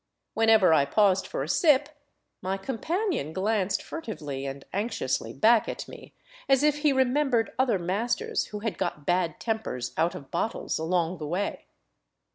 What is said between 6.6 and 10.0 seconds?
if he remembered other masters who had got bad tempers